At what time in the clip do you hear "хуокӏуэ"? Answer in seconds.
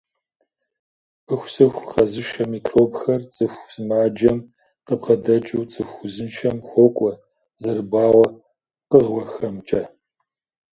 6.67-7.11